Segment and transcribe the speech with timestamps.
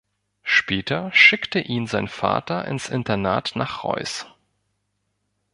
[0.41, 4.25] Später schickte ihn sein Vater ins Internat nach Reus.